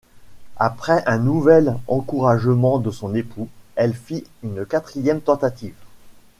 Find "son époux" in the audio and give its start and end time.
2.89-3.47